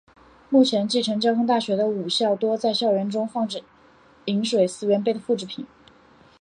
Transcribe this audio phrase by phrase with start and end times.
[0.49, 3.61] 目前继承交通大学的五校多在校园中放置
[4.25, 5.67] 饮水思源碑的复制品。